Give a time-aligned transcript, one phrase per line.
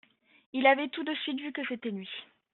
[0.53, 2.09] Il avait tout de suite vu que c’était lui.